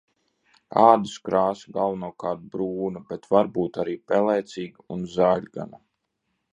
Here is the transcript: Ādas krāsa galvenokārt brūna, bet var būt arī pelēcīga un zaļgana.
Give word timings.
Ādas 0.83 1.13
krāsa 1.27 1.73
galvenokārt 1.75 2.49
brūna, 2.55 3.05
bet 3.13 3.31
var 3.35 3.53
būt 3.59 3.81
arī 3.85 3.97
pelēcīga 4.13 4.91
un 4.97 5.09
zaļgana. 5.17 5.85